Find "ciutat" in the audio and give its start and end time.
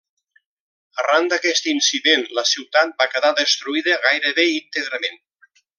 2.53-2.97